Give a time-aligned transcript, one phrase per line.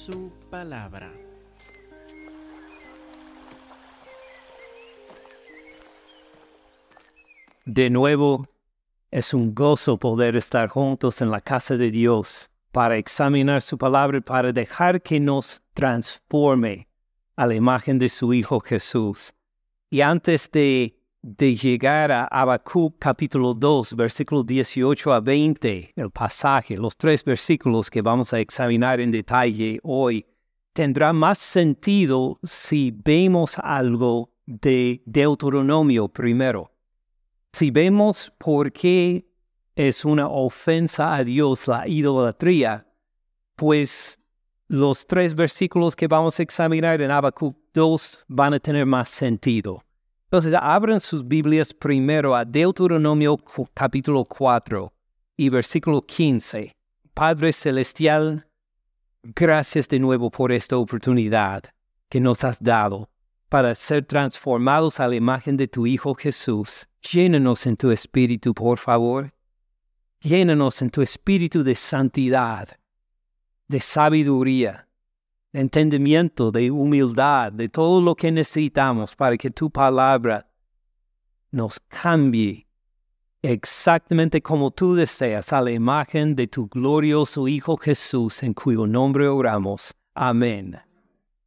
[0.00, 1.12] su palabra.
[7.66, 8.48] De nuevo,
[9.10, 14.18] es un gozo poder estar juntos en la casa de Dios para examinar su palabra
[14.18, 16.88] y para dejar que nos transforme
[17.36, 19.34] a la imagen de su Hijo Jesús.
[19.90, 26.76] Y antes de, de llegar a Habacuc capítulo 2, versículos 18 a 20, el pasaje,
[26.76, 30.24] los tres versículos que vamos a examinar en detalle hoy,
[30.72, 36.72] tendrá más sentido si vemos algo de Deuteronomio primero.
[37.52, 39.26] Si vemos por qué
[39.76, 42.86] es una ofensa a Dios la idolatría,
[43.56, 44.18] pues
[44.68, 49.82] los tres versículos que vamos a examinar en Habacuc 2 van a tener más sentido.
[50.32, 53.36] Entonces, abran sus Biblias primero a Deuteronomio
[53.74, 54.92] capítulo 4
[55.36, 56.72] y versículo 15.
[57.12, 58.46] Padre Celestial,
[59.24, 61.64] gracias de nuevo por esta oportunidad
[62.08, 63.10] que nos has dado
[63.48, 66.86] para ser transformados a la imagen de tu Hijo Jesús.
[67.02, 69.34] Llénanos en tu espíritu, por favor.
[70.20, 72.68] Llénanos en tu espíritu de santidad,
[73.66, 74.86] de sabiduría,
[75.52, 80.46] entendimiento, de humildad, de todo lo que necesitamos para que tu palabra
[81.50, 82.66] nos cambie
[83.42, 89.26] exactamente como tú deseas a la imagen de tu glorioso Hijo Jesús, en cuyo nombre
[89.28, 89.94] oramos.
[90.14, 90.78] Amén.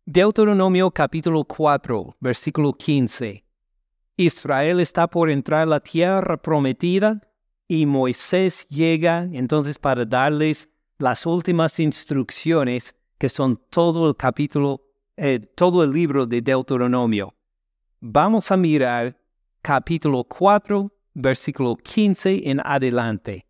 [0.06, 3.46] Deuteronomio capítulo 4, versículo 15.
[4.18, 7.22] Israel está por entrar a la tierra prometida
[7.68, 14.82] y Moisés llega entonces para darles las últimas instrucciones que son todo el capítulo,
[15.16, 17.34] eh, todo el libro de Deuteronomio.
[18.02, 19.18] Vamos a mirar
[19.62, 23.46] capítulo 4, versículo 15 en adelante.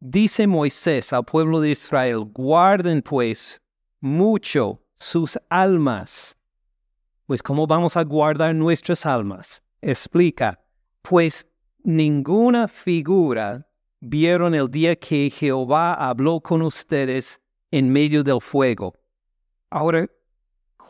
[0.00, 3.58] Dice Moisés al pueblo de Israel, guarden pues
[4.00, 6.36] mucho sus almas.
[7.24, 9.62] Pues ¿cómo vamos a guardar nuestras almas?
[9.80, 10.62] Explica,
[11.00, 11.46] pues
[11.82, 13.66] ninguna figura
[14.00, 17.40] vieron el día que Jehová habló con ustedes
[17.70, 18.94] en medio del fuego.
[19.70, 20.08] Ahora,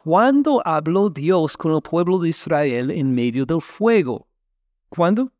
[0.02, 4.26] ¿cuándo habló Dios con el pueblo de Israel en medio del fuego?
[4.88, 5.32] ¿Cuándo?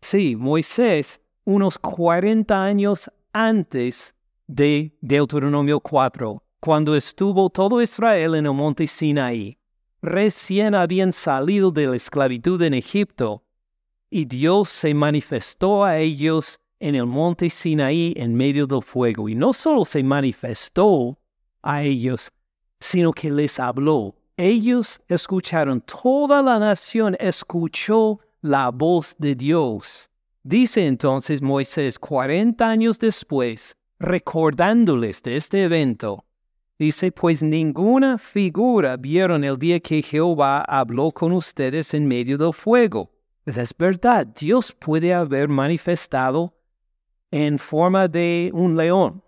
[0.00, 4.14] Sí, Moisés, unos 40 años antes
[4.46, 9.58] de Deuteronomio 4 cuando estuvo todo Israel en el monte Sinaí.
[10.02, 13.44] Recién habían salido de la esclavitud en Egipto,
[14.10, 19.28] y Dios se manifestó a ellos en el monte Sinaí en medio del fuego.
[19.28, 21.18] Y no solo se manifestó
[21.62, 22.30] a ellos,
[22.80, 24.14] sino que les habló.
[24.36, 30.08] Ellos escucharon, toda la nación escuchó la voz de Dios.
[30.42, 36.24] Dice entonces Moisés, cuarenta años después, recordándoles de este evento,
[36.78, 42.52] Dice, pues ninguna figura vieron el día que Jehová habló con ustedes en medio del
[42.52, 43.10] fuego.
[43.42, 46.54] Pues es verdad, Dios puede haber manifestado
[47.30, 49.22] en forma de un león,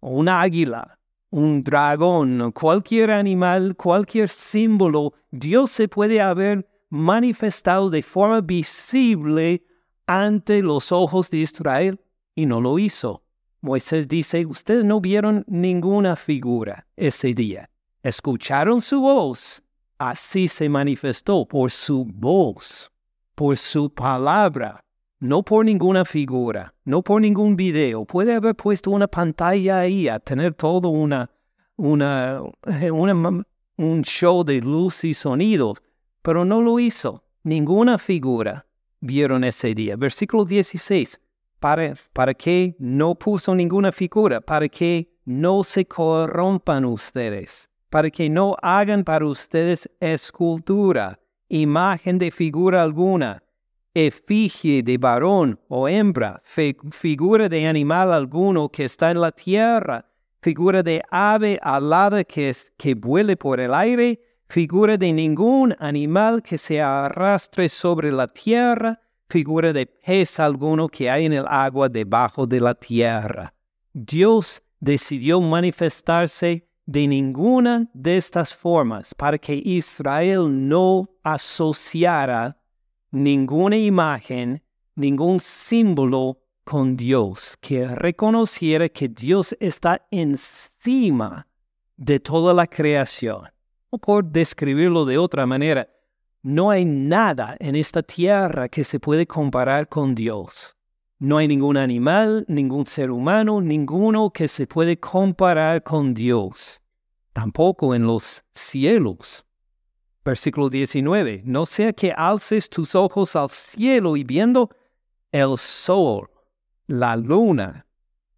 [0.00, 0.98] o un águila,
[1.30, 5.14] un dragón, cualquier animal, cualquier símbolo.
[5.30, 9.64] Dios se puede haber manifestado de forma visible
[10.06, 12.00] ante los ojos de Israel
[12.34, 13.22] y no lo hizo.
[13.60, 17.70] Moisés dice, ustedes no vieron ninguna figura ese día.
[18.02, 19.62] Escucharon su voz.
[19.98, 22.90] Así se manifestó por su voz,
[23.34, 24.82] por su palabra,
[25.20, 28.04] no por ninguna figura, no por ningún video.
[28.04, 31.30] Puede haber puesto una pantalla ahí a tener todo una,
[31.76, 32.42] una,
[32.92, 33.44] una,
[33.76, 35.74] un show de luz y sonido,
[36.22, 37.22] pero no lo hizo.
[37.42, 38.66] Ninguna figura
[39.00, 39.96] vieron ese día.
[39.96, 41.20] Versículo 16
[41.58, 48.28] para, para que no puso ninguna figura, para que no se corrompan ustedes, para que
[48.30, 53.42] no hagan para ustedes escultura, imagen de figura alguna,
[53.94, 56.42] efigie de varón o hembra,
[56.90, 60.06] figura de animal alguno que está en la tierra,
[60.40, 66.42] figura de ave alada que, es, que vuele por el aire, figura de ningún animal
[66.42, 71.88] que se arrastre sobre la tierra, figura de pez alguno que hay en el agua
[71.88, 73.54] debajo de la tierra.
[73.92, 82.56] Dios decidió manifestarse de ninguna de estas formas para que Israel no asociara
[83.10, 84.62] ninguna imagen,
[84.94, 91.46] ningún símbolo con Dios, que reconociera que Dios está encima
[91.96, 93.48] de toda la creación.
[93.90, 95.88] O por describirlo de otra manera,
[96.42, 100.76] no hay nada en esta tierra que se puede comparar con Dios.
[101.18, 106.80] No hay ningún animal, ningún ser humano, ninguno que se puede comparar con Dios.
[107.32, 109.46] tampoco en los cielos.
[110.24, 114.68] Versículo 19, no sea que alces tus ojos al cielo y viendo
[115.32, 116.28] el sol,
[116.86, 117.86] la luna,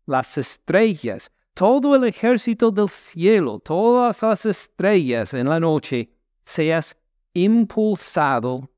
[0.07, 6.09] las estrellas, todo el ejército del cielo, todas las estrellas en la noche,
[6.45, 6.97] seas
[7.35, 8.71] impulsado,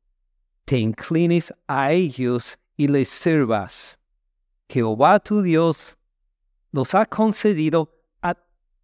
[0.64, 3.98] te inclines a ellos y les sirvas.
[4.68, 5.96] Jehová tu Dios
[6.72, 8.34] los ha concedido a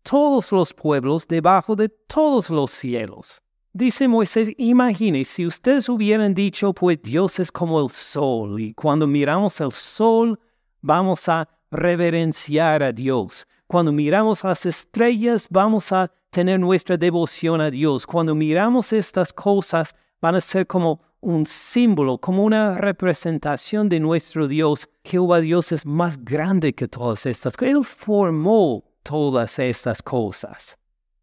[0.03, 3.43] todos los pueblos debajo de todos los cielos.
[3.73, 9.07] Dice Moisés, imagine si ustedes hubieran dicho, pues Dios es como el sol, y cuando
[9.07, 10.41] miramos el sol,
[10.81, 13.47] vamos a reverenciar a Dios.
[13.69, 18.07] Cuando miramos las estrellas, vamos a tener nuestra devoción a Dios.
[18.07, 24.49] Cuando miramos estas cosas, van a ser como un símbolo, como una representación de nuestro
[24.49, 24.89] Dios.
[25.05, 27.75] Jehová Dios es más grande que todas estas cosas.
[27.77, 30.80] Él formó todas estas cosas.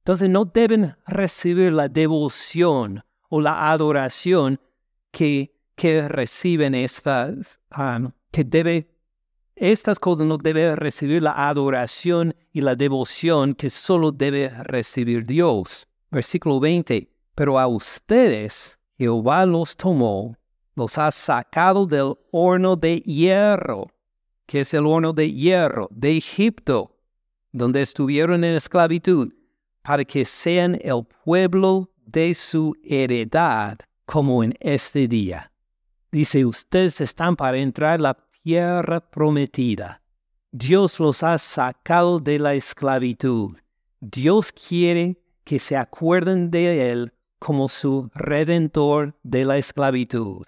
[0.07, 4.57] Entonces no deben recibir la devoción o la adoración
[5.12, 8.89] que, que reciben estas, um, que debe,
[9.54, 15.89] estas cosas no deben recibir la adoración y la devoción que solo debe recibir Dios.
[16.09, 20.38] Versículo 20, pero a ustedes Jehová los tomó,
[20.74, 23.92] los ha sacado del horno de hierro,
[24.45, 26.95] que es el horno de hierro de Egipto,
[27.51, 29.33] donde estuvieron en esclavitud,
[29.88, 35.50] para que sean el pueblo de su heredad, como en este día.
[36.12, 40.01] Dice, ustedes están para entrar la tierra prometida.
[40.51, 43.56] Dios los ha sacado de la esclavitud.
[44.01, 50.45] Dios quiere que se acuerden de Él como su redentor de la esclavitud,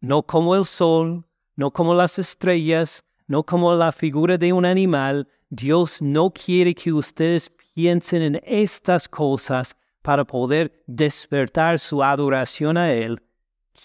[0.00, 1.26] no como el sol,
[1.56, 5.28] no como las estrellas, no como la figura de un animal.
[5.50, 12.92] Dios no quiere que ustedes piensen en estas cosas para poder despertar su adoración a
[12.92, 13.22] Él.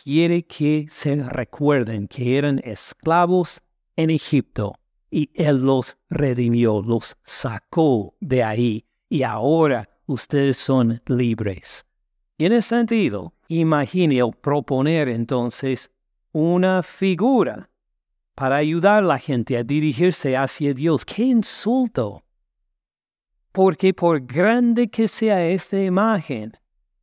[0.04, 3.62] Quiere que se recuerden que eran esclavos
[3.96, 4.74] en Egipto
[5.12, 11.86] y Él los redimió, los sacó de ahí y ahora ustedes son libres.
[12.40, 15.92] Y en ese sentido, imagine proponer entonces
[16.32, 17.70] una figura
[18.34, 21.06] para ayudar a la gente a dirigirse hacia Dios.
[21.06, 22.24] ¡Qué insulto!
[23.54, 26.58] Porque por grande que sea esta imagen,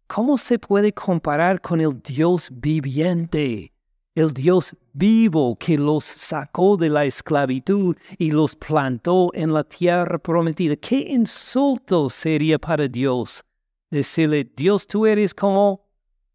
[0.06, 3.72] ¿cómo se puede comparar con el Dios viviente?
[4.14, 10.18] El Dios vivo que los sacó de la esclavitud y los plantó en la tierra
[10.18, 10.74] prometida.
[10.74, 13.44] ¿Qué insulto sería para Dios
[13.88, 15.86] decirle, Dios, tú eres como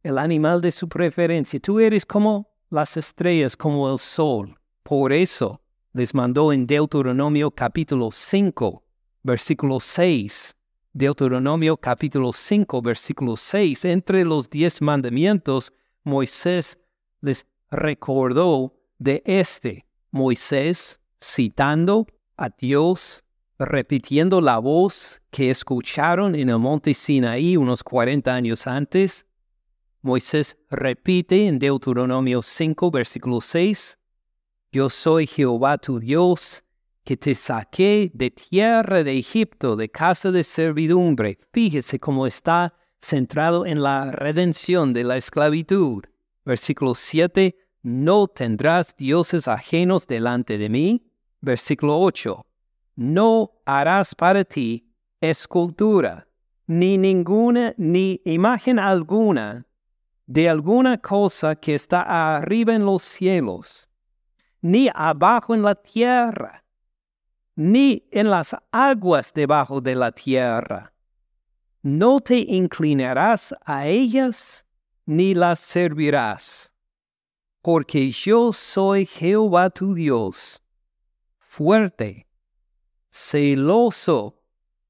[0.01, 4.55] el animal de su preferencia, tú eres como las estrellas, como el sol.
[4.83, 5.61] Por eso
[5.93, 8.84] les mandó en Deuteronomio capítulo 5,
[9.25, 10.55] versículo 6.
[10.93, 13.85] Deuteronomio capítulo 5, versículo 6.
[13.85, 15.73] Entre los diez mandamientos,
[16.03, 16.77] Moisés
[17.21, 19.85] les recordó de este.
[20.11, 22.05] Moisés, citando
[22.37, 23.23] a Dios,
[23.57, 29.25] repitiendo la voz que escucharon en el monte Sinaí unos 40 años antes,
[30.01, 33.97] Moisés repite en Deuteronomio 5, versículo 6,
[34.71, 36.63] Yo soy Jehová tu Dios,
[37.05, 41.37] que te saqué de tierra de Egipto, de casa de servidumbre.
[41.53, 46.03] Fíjese cómo está centrado en la redención de la esclavitud.
[46.43, 51.05] Versículo 7, No tendrás dioses ajenos delante de mí.
[51.41, 52.45] Versículo 8,
[52.95, 54.89] no harás para ti
[55.21, 56.27] escultura,
[56.65, 59.67] ni ninguna, ni imagen alguna
[60.25, 63.87] de alguna cosa que está arriba en los cielos,
[64.61, 66.64] ni abajo en la tierra,
[67.55, 70.93] ni en las aguas debajo de la tierra.
[71.81, 74.65] No te inclinarás a ellas,
[75.05, 76.73] ni las servirás,
[77.61, 80.61] porque yo soy Jehová tu Dios,
[81.39, 82.25] fuerte
[83.15, 84.35] celoso,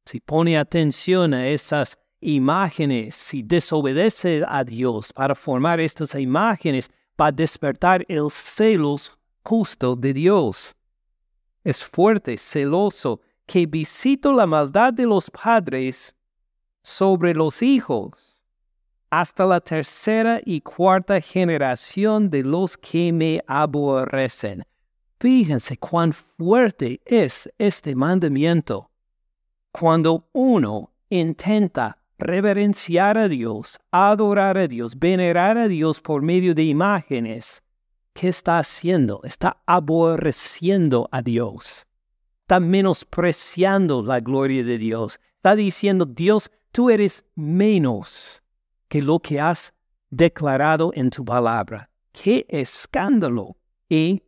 [0.03, 7.27] si pone atención a esas imágenes, si desobedece a Dios para formar estas imágenes, va
[7.27, 10.75] a despertar el celos justo de Dios.
[11.65, 16.15] Es fuerte, celoso, que visito la maldad de los padres
[16.81, 18.35] sobre los hijos
[19.09, 24.65] hasta la tercera y cuarta generación de los que me aborrecen.
[25.19, 28.91] Fíjense cuán fuerte es este mandamiento.
[29.71, 36.63] Cuando uno intenta reverenciar a Dios, adorar a Dios, venerar a Dios por medio de
[36.63, 37.63] imágenes,
[38.15, 39.19] ¿qué está haciendo?
[39.23, 41.85] Está aborreciendo a Dios.
[42.43, 45.19] Está menospreciando la gloria de Dios.
[45.35, 48.41] Está diciendo, Dios, tú eres menos
[48.87, 49.73] que lo que has
[50.09, 51.89] declarado en tu palabra.
[52.13, 53.57] ¡Qué escándalo!
[53.89, 54.23] Y,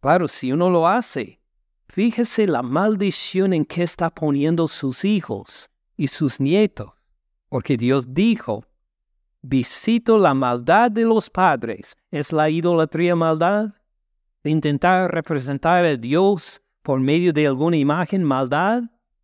[0.00, 1.40] claro, si uno lo hace,
[1.88, 6.90] fíjese la maldición en que está poniendo sus hijos y sus nietos,
[7.48, 8.66] porque Dios dijo,
[9.44, 11.96] visito la maldad de los padres.
[12.10, 13.70] ¿Es la idolatría maldad?
[14.46, 18.82] intentar representar a Dios por medio de alguna imagen maldad?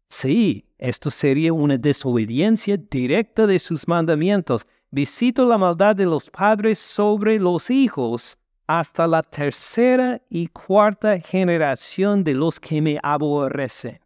[0.09, 4.67] Sí, esto sería una desobediencia directa de sus mandamientos.
[4.91, 12.25] Visito la maldad de los padres sobre los hijos hasta la tercera y cuarta generación
[12.25, 14.01] de los que me aborrecen.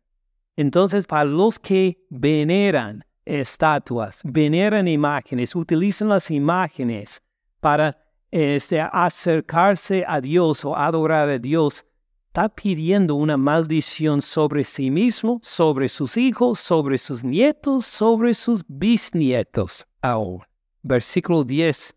[0.57, 7.23] Entonces, para los que veneran estatuas, veneran imágenes, utilizan las imágenes
[7.61, 7.99] para
[8.31, 11.85] este, acercarse a Dios o adorar a Dios,
[12.27, 18.65] está pidiendo una maldición sobre sí mismo, sobre sus hijos, sobre sus nietos, sobre sus
[18.67, 19.87] bisnietos.
[20.03, 20.49] Ahora,
[20.83, 21.95] versículo 10,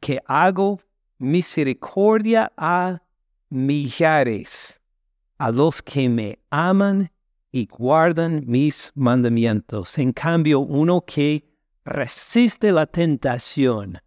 [0.00, 0.80] que hago
[1.18, 3.02] misericordia a
[3.50, 4.80] millares,
[5.38, 7.10] a los que me aman
[7.56, 9.96] y guardan mis mandamientos.
[9.96, 11.42] En cambio, uno que
[11.86, 13.98] resiste la tentación,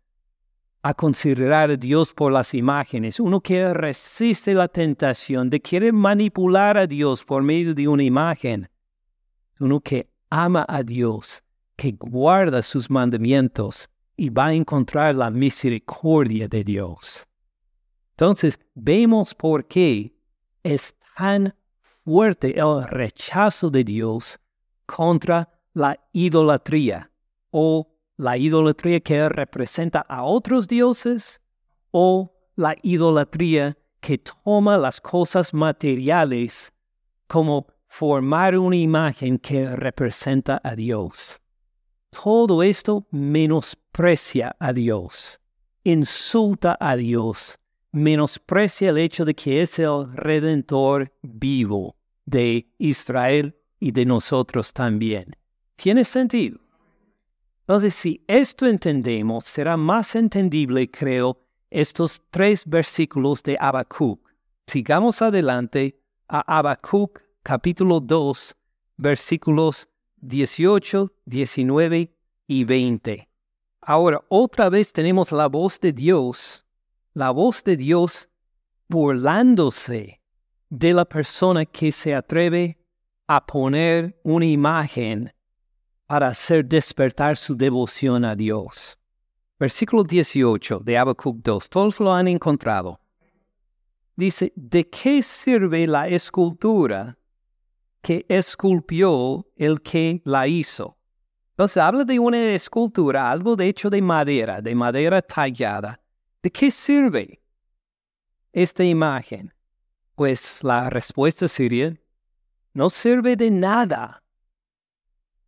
[0.84, 6.78] a considerar a Dios por las imágenes, uno que resiste la tentación de querer manipular
[6.78, 8.70] a Dios por medio de una imagen,
[9.60, 11.42] uno que ama a Dios,
[11.76, 17.26] que guarda sus mandamientos y va a encontrar la misericordia de Dios.
[18.12, 20.14] Entonces, vemos por qué
[20.62, 21.56] es tan
[22.10, 24.40] fuerte el rechazo de Dios
[24.88, 27.12] contra la idolatría
[27.52, 27.88] o
[28.18, 31.40] la idolatría que representa a otros dioses
[31.92, 36.74] o la idolatría que toma las cosas materiales
[37.28, 41.40] como formar una imagen que representa a Dios.
[42.10, 45.40] Todo esto menosprecia a Dios,
[45.84, 47.60] insulta a Dios,
[47.92, 51.99] menosprecia el hecho de que es el redentor vivo
[52.30, 55.36] de Israel y de nosotros también.
[55.76, 56.60] ¿Tiene sentido?
[57.62, 64.20] Entonces, si esto entendemos, será más entendible, creo, estos tres versículos de Habacuc.
[64.68, 68.56] Sigamos adelante a Habacuc capítulo 2,
[68.98, 69.88] versículos
[70.22, 72.14] 18, 19
[72.48, 73.30] y 20.
[73.82, 76.66] Ahora, otra vez tenemos la voz de Dios,
[77.14, 78.30] la voz de Dios
[78.88, 80.19] burlándose
[80.70, 82.78] de la persona que se atreve
[83.28, 85.34] a poner una imagen
[86.06, 88.98] para hacer despertar su devoción a Dios.
[89.60, 93.00] Versículo 18 de Habacuc 2, todos lo han encontrado.
[94.16, 97.18] Dice, ¿de qué sirve la escultura
[98.02, 100.98] que esculpió el que la hizo?
[101.52, 106.02] Entonces habla de una escultura, algo de hecho de madera, de madera tallada.
[106.42, 107.42] ¿De qué sirve
[108.54, 109.54] esta imagen?
[110.20, 111.98] Pues la respuesta sería,
[112.74, 114.22] no sirve de nada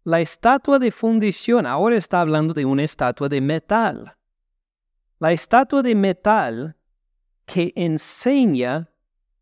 [0.06, 4.16] la estatua de fundición ahora está hablando de una estatua de metal.
[5.20, 6.78] La estatua de metal
[7.46, 8.90] que enseña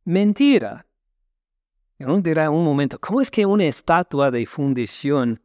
[0.04, 0.88] mentira.
[2.00, 5.40] Uno dirá un momento, ¿cómo es que una estatua de fundición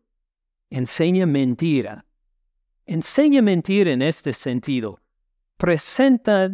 [0.70, 2.06] enseña mentira?
[2.86, 4.98] Enseña mentira en este sentido.
[5.58, 6.50] Presenta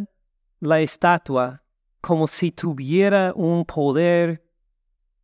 [0.58, 1.62] la estatua
[2.00, 4.42] como si tuviera un poder,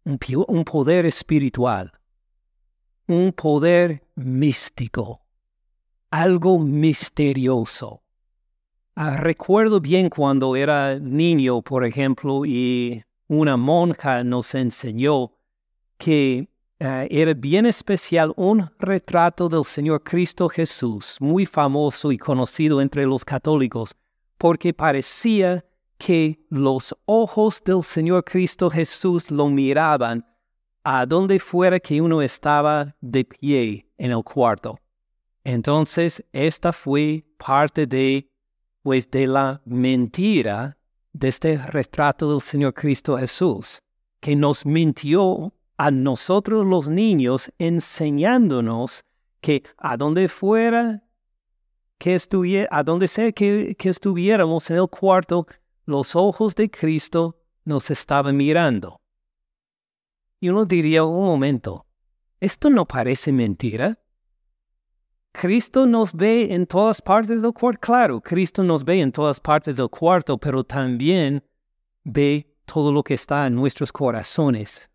[0.04, 1.92] un poder espiritual
[3.08, 5.20] un poder místico,
[6.10, 8.02] algo misterioso.
[8.96, 15.32] Ah, recuerdo bien cuando era niño, por ejemplo, y una monja nos enseñó
[15.98, 16.48] que
[16.80, 23.06] ah, era bien especial un retrato del Señor Cristo Jesús, muy famoso y conocido entre
[23.06, 23.94] los católicos,
[24.38, 25.64] porque parecía
[25.98, 30.24] que los ojos del Señor Cristo Jesús lo miraban
[30.84, 34.78] a donde fuera que uno estaba de pie en el cuarto.
[35.42, 38.28] Entonces, esta fue parte de,
[38.82, 40.76] pues, de la mentira
[41.12, 43.80] de este retrato del Señor Cristo Jesús,
[44.20, 49.04] que nos mintió a nosotros los niños enseñándonos
[49.40, 51.02] que a donde fuera
[51.98, 55.46] que estuviera, a donde sea que, que estuviéramos en el cuarto,
[55.86, 59.00] los ojos de Cristo nos estaban mirando.
[60.40, 61.86] Y uno diría, un momento,
[62.40, 63.98] ¿esto no parece mentira?
[65.32, 67.80] Cristo nos ve en todas partes del cuarto.
[67.80, 71.42] Claro, Cristo nos ve en todas partes del cuarto, pero también
[72.04, 74.90] ve todo lo que está en nuestros corazones.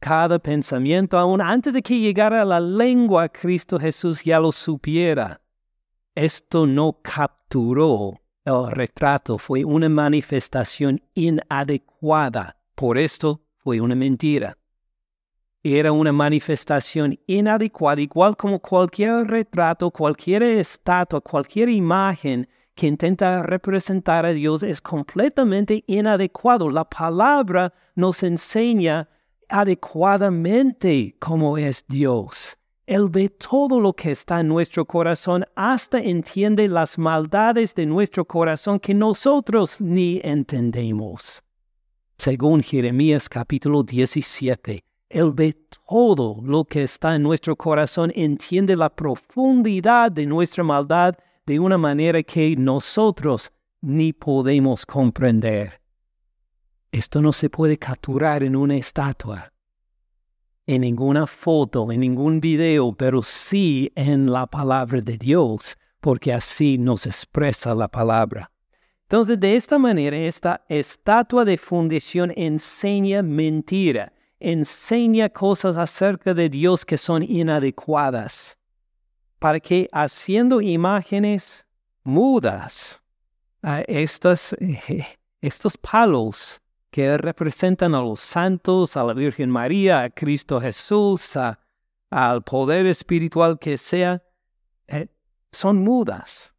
[0.00, 5.40] cada pensamiento, aún antes de que llegara a la lengua, Cristo Jesús ya lo supiera.
[6.14, 12.56] Esto no capturó el retrato, fue una manifestación inadecuada.
[12.74, 14.56] Por esto fue una mentira.
[15.62, 24.26] Era una manifestación inadecuada, igual como cualquier retrato, cualquier estatua, cualquier imagen que intenta representar
[24.26, 26.68] a Dios es completamente inadecuado.
[26.70, 29.08] La palabra nos enseña
[29.48, 32.58] adecuadamente cómo es Dios.
[32.86, 38.26] Él ve todo lo que está en nuestro corazón, hasta entiende las maldades de nuestro
[38.26, 41.42] corazón que nosotros ni entendemos.
[42.18, 45.56] Según Jeremías capítulo 17, Él ve
[45.88, 51.14] todo lo que está en nuestro corazón, entiende la profundidad de nuestra maldad
[51.46, 53.50] de una manera que nosotros
[53.80, 55.80] ni podemos comprender.
[56.92, 59.53] Esto no se puede capturar en una estatua,
[60.66, 66.78] en ninguna foto, en ningún video, pero sí en la palabra de Dios, porque así
[66.78, 68.50] nos expresa la palabra.
[69.02, 76.84] Entonces, de esta manera, esta estatua de fundición enseña mentira, enseña cosas acerca de Dios
[76.84, 78.58] que son inadecuadas
[79.44, 81.66] para que haciendo imágenes
[82.02, 83.02] mudas,
[83.60, 84.56] a estos,
[85.42, 86.62] estos palos
[86.94, 91.36] que representan a los santos, a la Virgen María, a Cristo Jesús,
[92.08, 94.22] al poder espiritual que sea,
[94.86, 95.08] eh,
[95.50, 96.54] son mudas.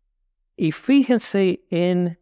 [0.58, 2.20] Y fíjense en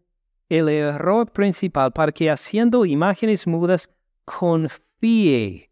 [0.48, 3.90] el error principal para que haciendo imágenes mudas
[4.26, 5.72] confíe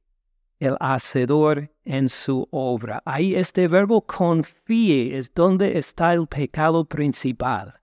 [0.57, 3.03] el hacedor en su obra.
[3.05, 7.79] Ahí este verbo confíe es donde está el pecado principal.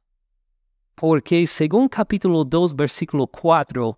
[0.96, 3.96] Porque según capítulo 2, versículo 4,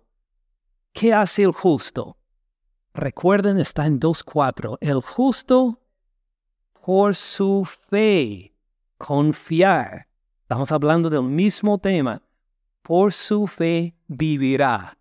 [0.93, 2.17] ¿qué hace el justo?
[2.93, 4.77] Recuerden, está en 2.4.
[4.81, 5.79] El justo
[6.85, 8.53] por su fe,
[8.97, 10.07] confiar.
[10.41, 12.21] Estamos hablando del mismo tema.
[12.81, 14.97] Por su fe vivirá.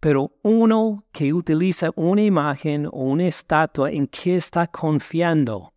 [0.00, 5.72] Pero uno que utiliza una imagen o una estatua en que está confiando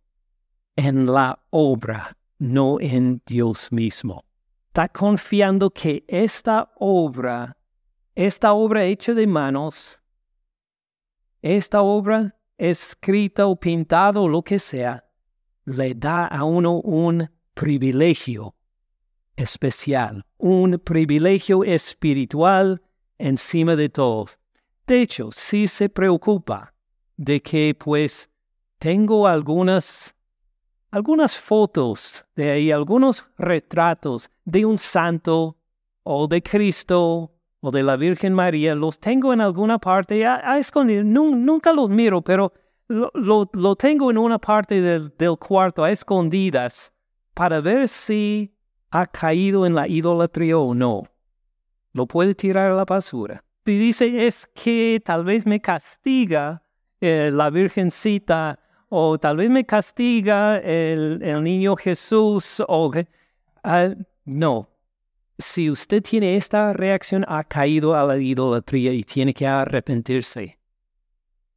[0.76, 4.24] en la obra, no en Dios mismo.
[4.68, 7.56] Está confiando que esta obra,
[8.14, 10.00] esta obra hecha de manos,
[11.40, 15.04] esta obra escrita o pintada o lo que sea,
[15.64, 18.54] le da a uno un privilegio
[19.36, 22.82] especial, un privilegio espiritual
[23.18, 24.26] encima de todo.
[24.86, 26.74] De hecho, si se preocupa
[27.16, 28.28] de que pues
[28.78, 30.14] tengo algunas
[30.90, 35.56] algunas fotos de ahí, algunos retratos de un santo
[36.02, 41.02] o de Cristo o de la Virgen María, los tengo en alguna parte a, escondido.
[41.04, 42.52] nunca los miro, pero
[42.88, 46.92] lo, tengo en una parte del, del cuarto a escondidas
[47.32, 48.54] para ver si
[48.90, 51.04] ha caído en la idolatría o no
[51.92, 53.44] lo puede tirar a la basura.
[53.64, 56.62] Y dice, es que tal vez me castiga
[57.00, 62.90] eh, la Virgencita o tal vez me castiga el, niño Jesús o...
[63.62, 63.90] Ah,
[64.24, 64.68] no,
[65.42, 70.58] si usted tiene esta reacción, ha caído a la idolatría y tiene que arrepentirse.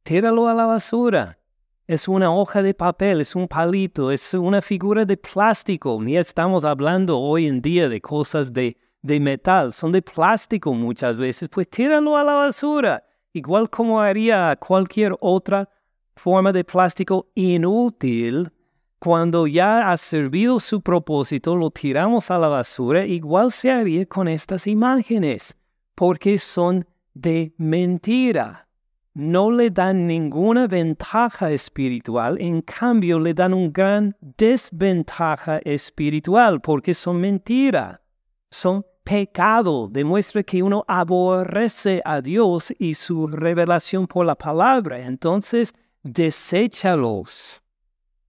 [0.02, 1.38] Tíralo a la basura.
[1.86, 5.98] Es una hoja de papel, es un palito, es una figura de plástico.
[6.02, 11.16] Ni estamos hablando hoy en día de cosas de de metal, son de plástico muchas
[11.16, 15.68] veces, pues tíralo a la basura, igual como haría cualquier otra
[16.16, 18.50] forma de plástico inútil.
[18.98, 24.26] Cuando ya ha servido su propósito, lo tiramos a la basura, igual se haría con
[24.26, 25.54] estas imágenes,
[25.94, 28.68] porque son de mentira.
[29.12, 36.92] No le dan ninguna ventaja espiritual, en cambio le dan una gran desventaja espiritual, porque
[36.92, 38.02] son mentira.
[38.50, 44.98] Son pecado demuestra que uno aborrece a Dios y su revelación por la palabra.
[44.98, 47.62] Entonces, deséchalos.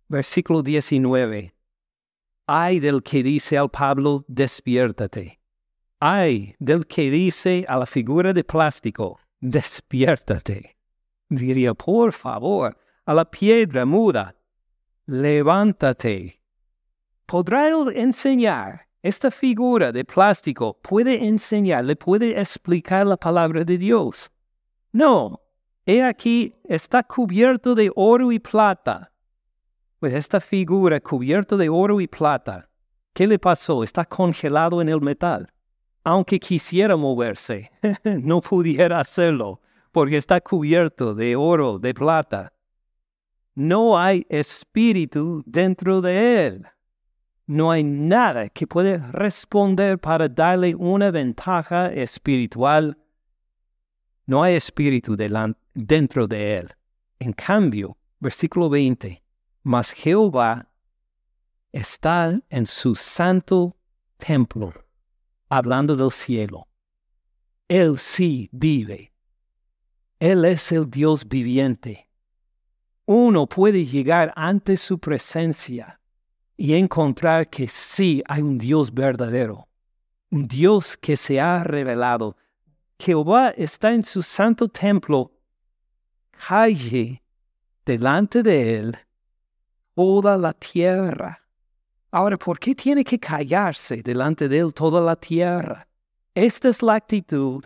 [0.10, 1.54] Versículo 19.
[2.48, 5.40] Ay del que dice al Pablo, despiértate.
[6.00, 10.78] Ay del que dice a la figura de plástico, despiértate.
[11.30, 14.36] Diría, por favor, a la piedra muda,
[15.06, 16.42] levántate.
[17.26, 24.30] ¿Podrá enseñar esta figura de plástico puede enseñar, le puede explicar la palabra de Dios.
[24.92, 25.40] No,
[25.86, 29.12] he aquí, está cubierto de oro y plata.
[30.00, 32.70] Pues esta figura cubierta de oro y plata,
[33.14, 33.84] ¿qué le pasó?
[33.84, 35.52] Está congelado en el metal.
[36.04, 37.72] Aunque quisiera moverse,
[38.04, 39.60] no pudiera hacerlo,
[39.92, 42.54] porque está cubierto de oro, de plata.
[43.56, 46.68] No hay espíritu dentro de él.
[47.48, 52.98] No hay nada que pueda responder para darle una ventaja espiritual.
[54.28, 55.16] No hay espíritu
[55.74, 56.70] dentro de él.
[57.18, 59.24] En cambio, versículo 20,
[59.68, 60.72] mas Jehová
[61.74, 63.76] está en su santo
[64.16, 64.74] templo,
[65.50, 66.70] hablando del cielo.
[67.68, 69.12] Él sí vive.
[70.22, 72.08] Él es el Dios viviente.
[73.06, 76.00] Uno puede llegar ante su presencia
[76.56, 79.68] y encontrar que sí hay un Dios verdadero,
[80.32, 82.38] un Dios que se ha revelado.
[82.98, 85.34] Jehová está en su santo templo.
[86.32, 87.22] Calle
[87.84, 89.07] delante de él
[89.98, 91.42] toda la tierra.
[92.12, 95.88] Ahora, ¿por qué tiene que callarse delante de él toda la tierra?
[96.36, 97.66] Esta es la actitud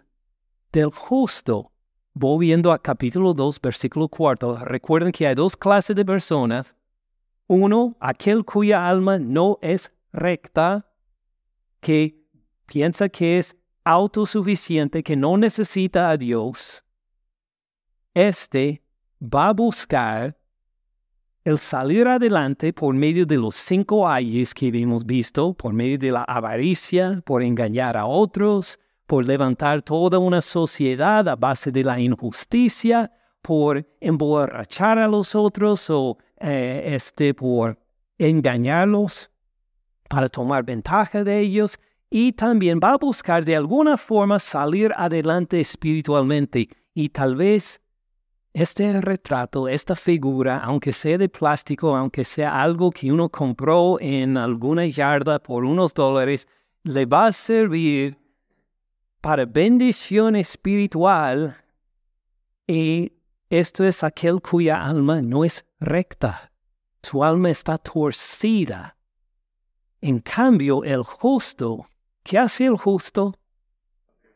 [0.71, 1.73] del justo.
[2.13, 6.73] Volviendo a capítulo 2, versículo 4, recuerden que hay dos clases de personas.
[7.47, 10.85] Uno, aquel cuya alma no es recta,
[11.81, 12.25] que
[12.65, 16.81] piensa que es autosuficiente, que no necesita a Dios.
[18.13, 18.81] Este
[19.21, 20.40] va a buscar
[21.43, 26.11] el salir adelante por medio de los cinco ayes que hemos visto, por medio de
[26.11, 31.99] la avaricia, por engañar a otros, por levantar toda una sociedad a base de la
[31.99, 37.77] injusticia, por emborrachar a los otros o eh, este, por
[38.17, 39.31] engañarlos
[40.07, 45.59] para tomar ventaja de ellos y también va a buscar de alguna forma salir adelante
[45.59, 47.81] espiritualmente y tal vez
[48.53, 54.37] este retrato, esta figura, aunque sea de plástico, aunque sea algo que uno compró en
[54.37, 56.47] alguna yarda por unos dólares,
[56.83, 58.17] le va a servir
[59.21, 61.55] para bendición espiritual
[62.67, 63.13] y
[63.49, 66.51] esto es aquel cuya alma no es recta.
[67.03, 68.95] Su alma está torcida.
[70.01, 71.85] En cambio, el justo,
[72.23, 73.35] ¿qué hace el justo?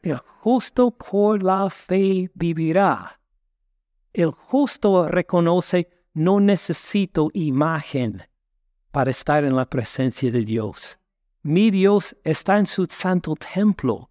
[0.01, 3.19] El justo por la fe vivirá.
[4.15, 8.23] El justo reconoce, no necesito imagen
[8.91, 10.97] para estar en la presencia de Dios.
[11.41, 14.09] Mi Dios está en su santo templo,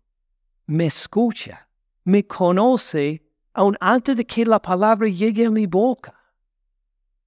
[0.66, 1.70] me escucha,
[2.04, 6.14] me conoce aun antes de que la palabra llegue a mi boca.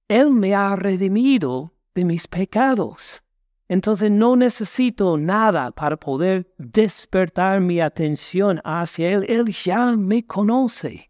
[0.06, 3.20] Él me ha redimido de mis pecados.
[3.66, 9.26] Entonces no necesito nada para poder despertar mi atención hacia Él.
[9.28, 11.07] Él ya me conoce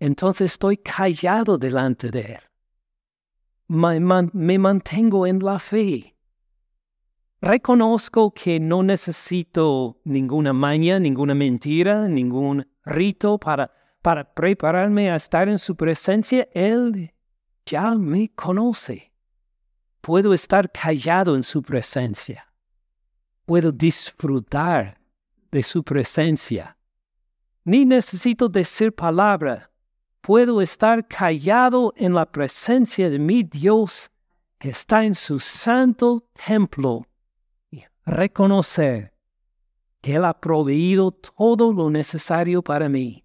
[0.00, 2.40] entonces estoy callado delante de Él.
[3.68, 6.14] Me, mantengo en la fe.
[7.40, 15.48] Reconozco que no necesito ninguna maña, ninguna mentira, ningún rito para, para prepararme a estar
[15.48, 16.48] en su presencia.
[16.52, 17.12] Él
[17.66, 19.12] ya me conoce.
[20.00, 22.50] Puedo estar callado en su presencia.
[23.44, 24.98] Puedo disfrutar
[25.50, 26.76] de su presencia.
[27.64, 29.67] Ni necesito decir palabra
[30.28, 34.10] puedo estar callado en la presencia de mi Dios
[34.58, 37.06] que está en su santo templo
[37.70, 39.14] y reconocer
[40.02, 43.24] que Él ha proveído todo lo necesario para mí.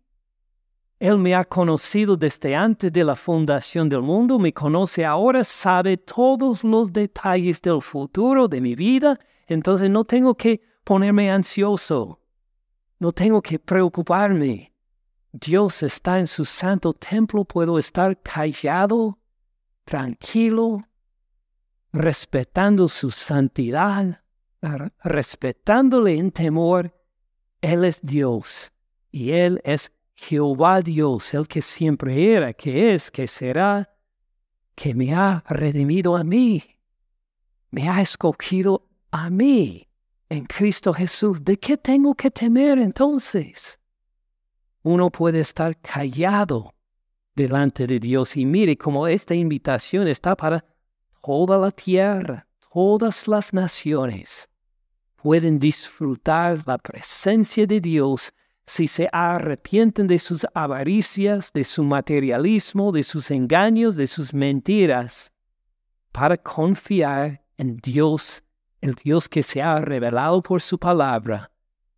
[0.98, 5.98] Él me ha conocido desde antes de la fundación del mundo, me conoce ahora, sabe
[5.98, 12.22] todos los detalles del futuro de mi vida, entonces no tengo que ponerme ansioso,
[12.98, 14.73] no tengo que preocuparme.
[15.34, 19.18] Dios está en su santo templo, puedo estar callado,
[19.84, 20.88] tranquilo,
[21.92, 24.22] respetando su santidad,
[25.04, 26.96] respetándole en temor.
[27.62, 28.72] Él es Dios
[29.10, 33.90] y Él es Jehová Dios, el que siempre era, que es, que será,
[34.76, 36.64] que me ha redimido a mí,
[37.72, 39.90] me ha escogido a mí
[40.30, 41.44] en Cristo Jesús.
[41.44, 43.80] ¿De qué tengo que temer entonces?
[44.84, 46.74] Uno puede estar callado
[47.36, 48.38] delante de Dios.
[48.38, 50.64] Y mire cómo esta invitación está para
[51.22, 54.50] toda la tierra, todas las naciones
[55.24, 58.34] pueden disfrutar la presencia de Dios
[58.66, 65.32] si se arrepienten de sus avaricias, de su materialismo, de sus engaños, de sus mentiras,
[66.12, 68.44] para confiar en Dios,
[68.82, 71.53] el Dios que se ha revelado por su palabra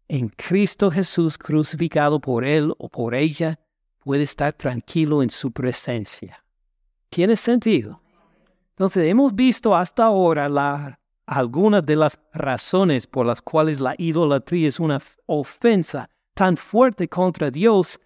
[0.08, 3.60] en Cristo Jesús crucificado por él o por ella,
[4.00, 6.44] puede estar tranquilo en su presencia.
[7.10, 8.02] ¿Tiene sentido?
[8.72, 14.68] Entonces hemos visto hasta ahora la, algunas de las razones por las cuales la idolatría
[14.68, 18.00] es una ofensa tan fuerte contra Dios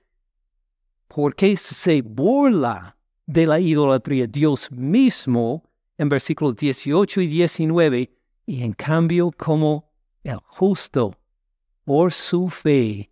[1.08, 5.64] porque se burla de la idolatría Dios mismo
[5.98, 8.12] en versículos 18 y 19,
[8.46, 9.92] y en cambio como
[10.24, 11.14] el justo
[11.90, 13.12] por su fe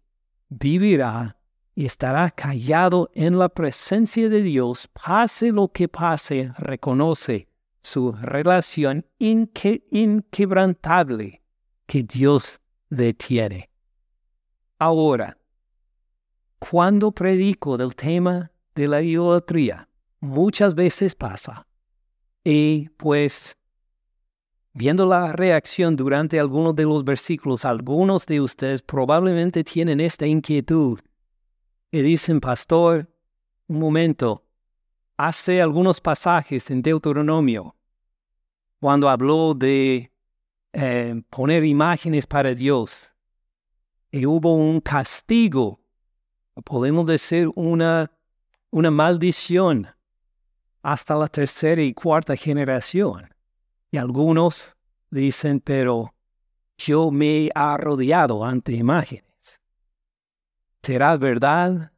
[0.49, 1.39] vivirá
[1.73, 7.49] y estará callado en la presencia de Dios, pase lo que pase, reconoce
[7.81, 11.41] su relación inquebrantable
[11.87, 12.59] que Dios
[12.89, 13.71] le tiene.
[14.77, 15.39] Ahora,
[16.59, 21.65] cuando predico del tema de la idolatría, muchas veces pasa.
[22.43, 23.57] Y pues,
[24.77, 30.99] viendo la reacción durante algunos de los versículos, algunos de ustedes probablemente tienen esta inquietud
[31.89, 33.11] y dicen, pastor,
[33.65, 34.45] un momento,
[35.17, 37.75] hace algunos pasajes en Deuteronomio,
[38.79, 40.11] cuando habló de
[40.73, 43.11] eh, poner imágenes para Dios,
[44.11, 45.81] y hubo un castigo,
[46.63, 48.11] podemos decir una,
[48.69, 49.87] una maldición
[50.83, 53.36] hasta la tercera y cuarta generación.
[53.91, 54.75] Y algunos
[55.09, 56.13] dicen, pero
[56.77, 59.25] yo me he arrodillado ante imágenes.
[60.81, 61.91] ¿Será verdad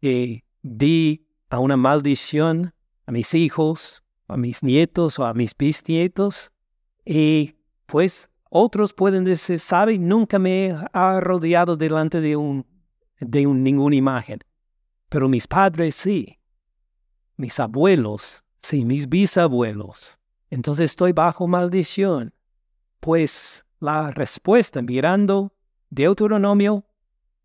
[0.00, 2.74] que di a una maldición
[3.06, 6.52] a mis hijos, a mis nietos o a mis bisnietos?
[7.04, 12.66] Y pues otros pueden decir, sabe, nunca me he arrodillado delante de, un,
[13.20, 14.40] de un, ninguna imagen,
[15.08, 16.38] pero mis padres sí,
[17.36, 20.19] mis abuelos, sí, mis bisabuelos.
[20.50, 22.34] Entonces estoy bajo maldición.
[22.98, 25.54] Pues la respuesta mirando
[25.88, 26.84] Deuteronomio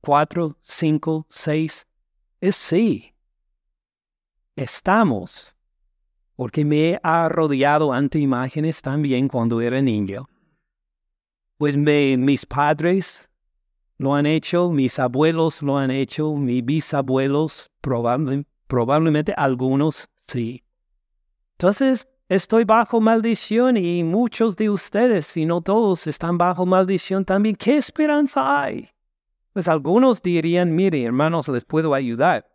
[0.02, 1.88] 4, 5, 6
[2.42, 3.14] es sí.
[4.56, 5.56] Estamos,
[6.36, 10.30] porque me he arrodillado ante imágenes también cuando era niño.
[11.58, 13.30] Pues mis padres
[13.98, 20.64] lo han hecho, mis abuelos lo han hecho, mis bisabuelos, probablemente algunos sí.
[21.54, 27.56] Entonces, estoy bajo maldición y muchos de ustedes, si no todos, están bajo maldición también.
[27.56, 28.90] ¿Qué esperanza hay?
[29.54, 32.50] Pues algunos dirían, mire, hermanos, les puedo ayudar.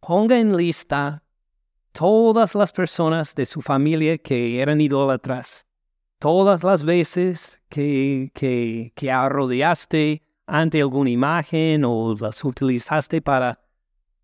[0.00, 1.22] Ponga en lista
[1.92, 5.66] todas las personas de su familia que eran idólatras.
[6.18, 13.60] Todas las veces que, que, que arrodeaste ante alguna imagen o las utilizaste para,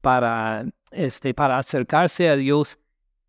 [0.01, 2.79] para, este, para acercarse a Dios.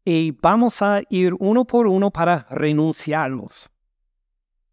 [0.09, 3.69] Y vamos a ir uno por uno para renunciarlos.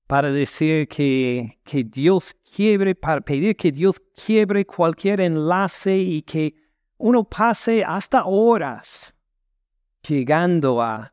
[0.07, 6.55] Para decir que, que Dios quiebre, para pedir que Dios quiebre cualquier enlace y que
[6.99, 9.13] uno pase hasta horas
[10.07, 11.13] llegando a,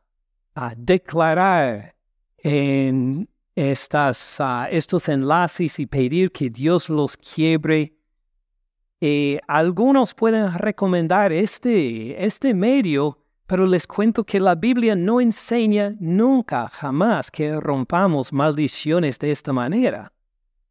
[0.77, 1.95] declarar
[2.37, 7.95] en estas, ah, estos enlaces y pedir que Dios los quiebre.
[8.99, 13.20] Eh, algunos pueden recomendar este, este medio,
[13.51, 19.51] pero les cuento que la Biblia no enseña nunca, jamás que rompamos maldiciones de esta
[19.51, 20.13] manera.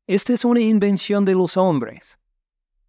[0.06, 2.18] Esta es una invención de los hombres.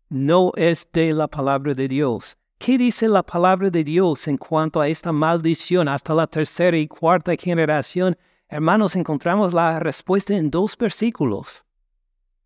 [0.07, 2.37] No es de la palabra de Dios.
[2.57, 6.87] ¿Qué dice la palabra de Dios en cuanto a esta maldición hasta la tercera y
[6.87, 8.17] cuarta generación?
[8.47, 11.65] Hermanos, encontramos la respuesta en dos versículos.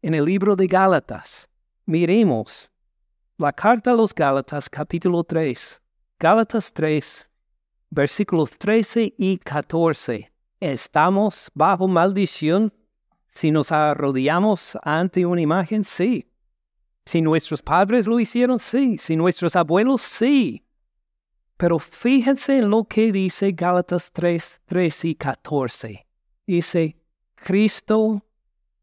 [0.02, 1.48] En el libro de Gálatas,
[1.86, 2.72] miremos
[3.38, 5.80] la carta a los Gálatas capítulo 3.
[6.18, 7.30] Gálatas 3,
[7.96, 10.32] versículos 13 y 14.
[10.60, 12.74] ¿Estamos bajo maldición
[13.30, 16.30] si nos arrodillamos ante una imagen, sí.
[17.06, 18.98] Si nuestros padres lo hicieron, sí.
[18.98, 20.66] Si nuestros abuelos, sí.
[21.58, 26.08] Pero fíjense en lo que dice Gálatas 3, 13 y 14.
[26.46, 26.98] Dice,
[27.36, 28.26] Cristo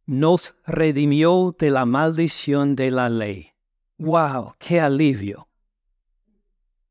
[0.06, 3.50] nos redimió de la maldición de la ley.
[3.98, 4.54] ¡Wow!
[4.58, 5.48] ¡Qué alivio!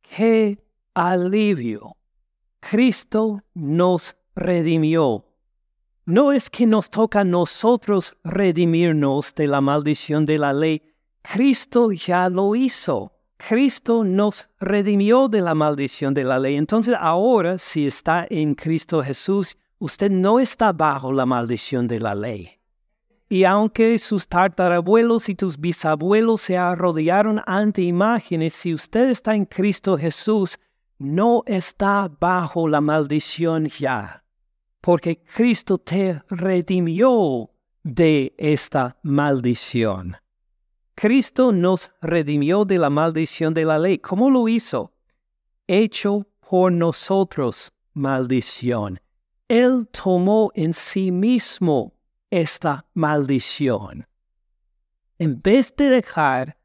[0.01, 1.95] ¡Qué alivio!
[2.62, 5.26] Cristo nos redimió
[6.06, 10.82] no es que nos toca a nosotros redimirnos de la maldición de la ley.
[11.21, 13.13] Cristo ya lo hizo.
[13.38, 16.58] Cristo nos redimió de la maldición de la ley.
[16.58, 22.15] Entonces ahora, si está en Cristo Jesús, usted no está bajo la maldición de la
[22.15, 22.50] ley.
[23.30, 29.45] Y aunque sus tartarabuelos y tus bisabuelos se arrodillaron ante imágenes, si usted está en
[29.45, 30.60] Cristo Jesús,
[31.01, 34.21] no está bajo la maldición ya
[34.81, 37.51] porque Cristo te redimió
[37.83, 40.17] de esta maldición.
[40.95, 43.99] Cristo nos redimió de la maldición de la ley.
[43.99, 44.91] ¿Cómo lo hizo?
[45.67, 48.99] Hecho por nosotros maldición.
[49.47, 51.93] Él tomó en sí mismo
[52.29, 54.07] esta maldición.
[55.17, 56.57] En vez de dejar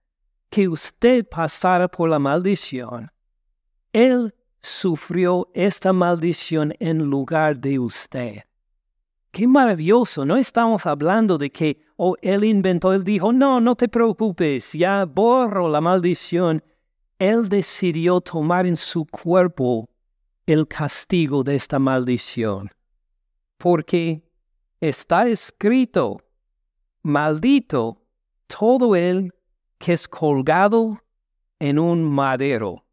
[0.49, 3.11] que usted pasara por la maldición,
[3.97, 8.43] Él sufrió esta maldición en lugar de usted.
[9.31, 13.89] Qué maravilloso, no estamos hablando de que, oh, Él inventó, Él dijo, no, no te
[13.89, 16.63] preocupes, ya borro la maldición.
[17.19, 19.89] Él decidió tomar en su cuerpo
[20.45, 22.69] el castigo de esta maldición,
[23.57, 24.29] porque
[24.79, 26.21] está escrito,
[27.01, 28.03] maldito
[28.47, 29.33] todo el
[29.79, 31.03] que es colgado
[31.59, 32.86] en un madero.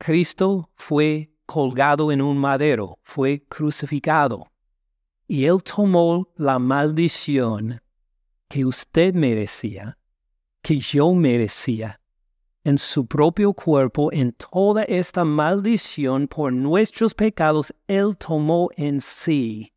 [0.00, 4.50] Cristo fue colgado en un madero, fue crucificado,
[5.28, 7.82] y Él tomó la maldición
[8.48, 9.98] que usted merecía,
[10.62, 12.00] que yo merecía,
[12.64, 19.74] en su propio cuerpo, en toda esta maldición por nuestros pecados, Él tomó en sí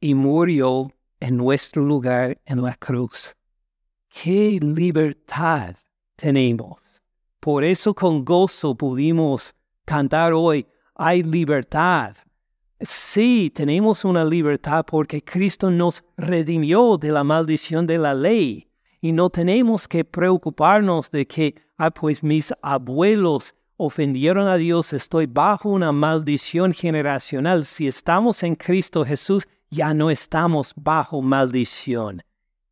[0.00, 3.36] y murió en nuestro lugar en la cruz.
[4.08, 5.76] ¡Qué libertad
[6.16, 6.85] tenemos!
[7.46, 9.54] Por eso con gozo pudimos
[9.84, 12.16] cantar hoy, hay libertad.
[12.80, 18.66] Sí, tenemos una libertad porque Cristo nos redimió de la maldición de la ley
[19.00, 25.26] y no tenemos que preocuparnos de que, ah, pues mis abuelos ofendieron a Dios, estoy
[25.26, 27.64] bajo una maldición generacional.
[27.64, 32.24] Si estamos en Cristo Jesús, ya no estamos bajo maldición.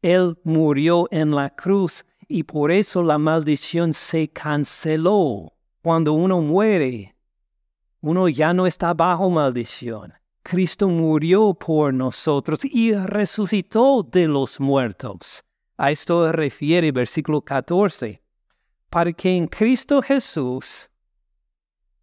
[0.03, 5.53] Él murió en la cruz y por eso la maldición se canceló.
[5.83, 7.15] Cuando uno muere,
[8.01, 10.13] uno ya no está bajo maldición.
[10.43, 15.43] Cristo murió por nosotros y resucitó de los muertos.
[15.77, 18.23] A esto refiere versículo 14.
[18.91, 20.91] Para que en Cristo Jesús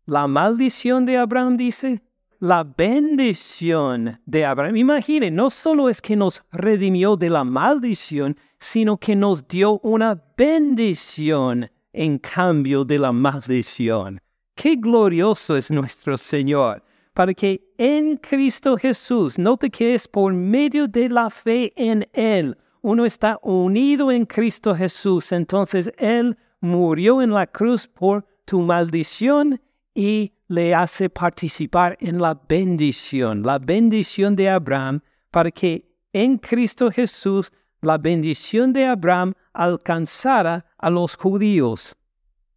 [0.05, 2.01] la maldición de Abraham dice,
[2.41, 4.75] la bendición de Abraham.
[4.75, 10.19] Imagine, no solo es que nos redimió de la maldición, sino que nos dio una
[10.35, 14.19] bendición en cambio de la maldición.
[14.55, 20.87] Qué glorioso es nuestro Señor, para que en Cristo Jesús, note que es por medio
[20.87, 27.33] de la fe en Él, uno está unido en Cristo Jesús, entonces Él murió en
[27.33, 29.61] la cruz por tu maldición
[29.93, 36.91] y le hace participar en la bendición, la bendición de Abraham, para que en Cristo
[36.91, 37.51] Jesús
[37.81, 41.95] la bendición de Abraham alcanzara a los judíos,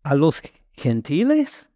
[0.02, 0.42] a los
[0.72, 1.70] gentiles.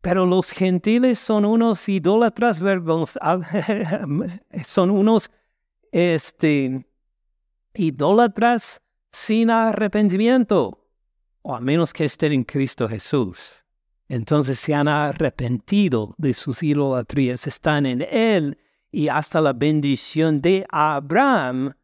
[0.00, 3.18] Pero los gentiles son unos idólatras vergonzosos,
[4.64, 5.30] son unos
[5.90, 6.86] este,
[7.74, 8.80] idólatras
[9.10, 10.86] sin arrepentimiento,
[11.42, 13.65] o a menos que estén en Cristo Jesús.
[14.08, 18.58] Entonces se han arrepentido de sus idolatrías, están en Él
[18.92, 21.74] y hasta la bendición de Abraham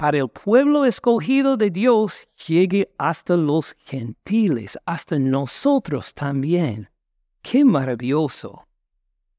[0.00, 6.88] para el pueblo escogido de Dios llegue hasta los gentiles, hasta nosotros también.
[7.42, 8.66] ¡Qué maravilloso!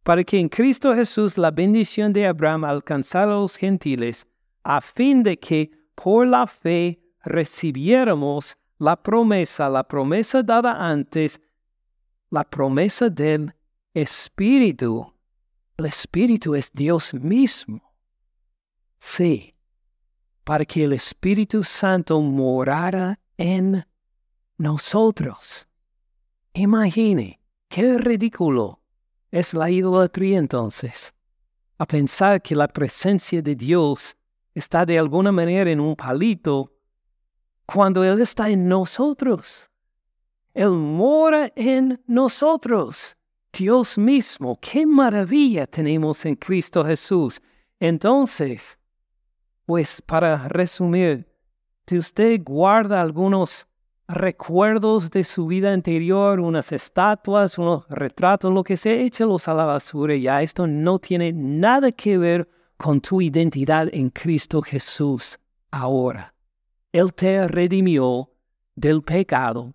[0.04, 4.28] Para que en Cristo Jesús la bendición de Abraham alcanzara a los gentiles,
[4.64, 11.42] a fin de que por la fe recibiéramos la promesa, la promesa dada antes,
[12.32, 13.54] la promesa del
[13.94, 15.14] Espíritu.
[15.78, 17.82] El Espíritu es Dios mismo.
[19.00, 19.54] Sí,
[20.44, 23.86] para que el Espíritu Santo morara en
[24.58, 25.68] nosotros.
[26.54, 28.80] Imagine, qué ridículo
[29.30, 31.14] es la idolatría entonces,
[31.78, 34.16] a pensar que la presencia de Dios
[34.54, 36.72] está de alguna manera en un palito
[37.66, 39.71] cuando Él está en nosotros.
[40.54, 43.16] Él mora en nosotros.
[43.54, 47.42] Dios mismo, qué maravilla tenemos en Cristo Jesús.
[47.80, 48.62] Entonces,
[49.66, 51.28] pues para resumir,
[51.86, 53.68] si usted guarda algunos
[54.08, 59.66] recuerdos de su vida anterior, unas estatuas, unos retratos, lo que sea, échalos a la
[59.66, 60.16] basura.
[60.16, 65.40] Ya esto no tiene nada que ver con tu identidad en Cristo Jesús
[65.70, 66.34] ahora.
[66.92, 68.30] Él te redimió
[68.76, 69.74] del pecado,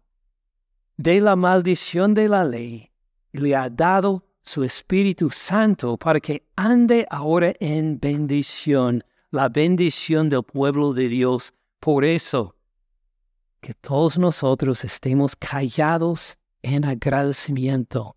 [0.97, 2.91] de la maldición de la ley,
[3.33, 10.29] y le ha dado su Espíritu Santo para que ande ahora en bendición la bendición
[10.29, 11.53] del pueblo de Dios.
[11.81, 12.55] Por eso,
[13.61, 18.17] que todos nosotros estemos callados en agradecimiento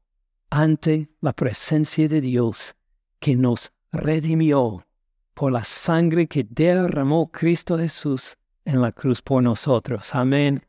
[0.50, 2.76] ante la presencia de Dios
[3.20, 4.86] que nos redimió
[5.34, 10.14] por la sangre que derramó Cristo Jesús en la cruz por nosotros.
[10.14, 10.69] Amén.